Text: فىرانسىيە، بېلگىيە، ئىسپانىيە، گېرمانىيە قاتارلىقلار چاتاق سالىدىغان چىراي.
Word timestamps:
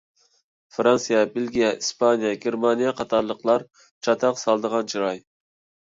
فىرانسىيە، 0.77 1.19
بېلگىيە، 1.35 1.69
ئىسپانىيە، 1.81 2.33
گېرمانىيە 2.47 2.97
قاتارلىقلار 3.03 3.71
چاتاق 3.81 4.45
سالىدىغان 4.47 4.95
چىراي. 4.97 5.27